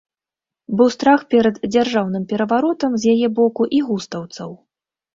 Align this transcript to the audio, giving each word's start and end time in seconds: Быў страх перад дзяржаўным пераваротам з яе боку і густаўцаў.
Быў 0.79 0.89
страх 0.95 1.21
перад 1.33 1.55
дзяржаўным 1.75 2.25
пераваротам 2.33 2.91
з 2.99 3.03
яе 3.17 3.27
боку 3.39 3.71
і 3.79 3.87
густаўцаў. 3.95 4.61